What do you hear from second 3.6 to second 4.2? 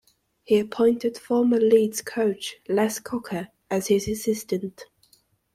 as his